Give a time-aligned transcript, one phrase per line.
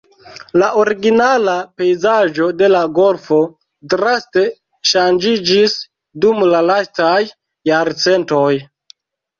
[0.61, 3.39] La originala pejzaĝo de la golfo
[3.95, 4.47] draste
[4.95, 5.79] ŝanĝiĝis
[6.27, 7.17] dum la lastaj
[7.75, 8.51] jarcentoj.